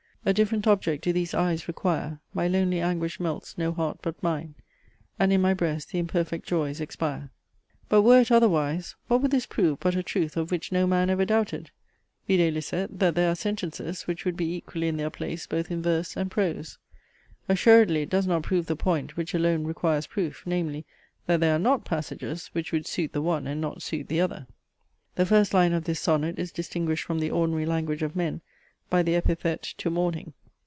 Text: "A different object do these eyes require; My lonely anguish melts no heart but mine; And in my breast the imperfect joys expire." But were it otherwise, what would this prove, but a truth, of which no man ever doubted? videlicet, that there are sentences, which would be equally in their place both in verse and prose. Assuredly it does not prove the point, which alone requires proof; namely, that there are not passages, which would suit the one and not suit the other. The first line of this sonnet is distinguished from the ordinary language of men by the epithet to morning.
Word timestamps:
"A 0.23 0.33
different 0.33 0.67
object 0.67 1.03
do 1.03 1.11
these 1.11 1.33
eyes 1.33 1.67
require; 1.67 2.19
My 2.31 2.47
lonely 2.47 2.79
anguish 2.79 3.19
melts 3.19 3.57
no 3.57 3.71
heart 3.71 4.01
but 4.03 4.21
mine; 4.21 4.53
And 5.17 5.33
in 5.33 5.41
my 5.41 5.55
breast 5.55 5.89
the 5.89 5.97
imperfect 5.97 6.45
joys 6.45 6.79
expire." 6.79 7.31
But 7.89 8.03
were 8.03 8.19
it 8.21 8.31
otherwise, 8.31 8.93
what 9.07 9.23
would 9.23 9.31
this 9.31 9.47
prove, 9.47 9.79
but 9.79 9.95
a 9.95 10.03
truth, 10.03 10.37
of 10.37 10.51
which 10.51 10.71
no 10.71 10.85
man 10.85 11.09
ever 11.09 11.25
doubted? 11.25 11.71
videlicet, 12.29 12.99
that 12.99 13.15
there 13.15 13.31
are 13.31 13.35
sentences, 13.35 14.03
which 14.03 14.23
would 14.23 14.37
be 14.37 14.55
equally 14.55 14.87
in 14.89 14.97
their 14.97 15.09
place 15.09 15.47
both 15.47 15.71
in 15.71 15.81
verse 15.81 16.15
and 16.15 16.29
prose. 16.29 16.77
Assuredly 17.49 18.03
it 18.03 18.09
does 18.11 18.27
not 18.27 18.43
prove 18.43 18.67
the 18.67 18.75
point, 18.75 19.17
which 19.17 19.33
alone 19.33 19.63
requires 19.63 20.05
proof; 20.05 20.43
namely, 20.45 20.85
that 21.25 21.39
there 21.39 21.55
are 21.55 21.57
not 21.57 21.83
passages, 21.83 22.51
which 22.53 22.71
would 22.71 22.85
suit 22.85 23.11
the 23.13 23.23
one 23.23 23.47
and 23.47 23.59
not 23.59 23.81
suit 23.81 24.07
the 24.07 24.21
other. 24.21 24.45
The 25.15 25.25
first 25.25 25.51
line 25.55 25.73
of 25.73 25.85
this 25.85 25.99
sonnet 25.99 26.37
is 26.37 26.51
distinguished 26.51 27.05
from 27.05 27.17
the 27.17 27.31
ordinary 27.31 27.65
language 27.65 28.03
of 28.03 28.15
men 28.15 28.41
by 28.89 29.01
the 29.01 29.15
epithet 29.15 29.61
to 29.61 29.89
morning. 29.89 30.33